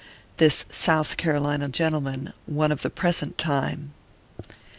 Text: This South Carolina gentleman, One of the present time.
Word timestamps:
This 0.37 0.65
South 0.71 1.15
Carolina 1.15 1.69
gentleman, 1.69 2.33
One 2.47 2.71
of 2.71 2.81
the 2.81 2.89
present 2.89 3.37
time. 3.37 3.93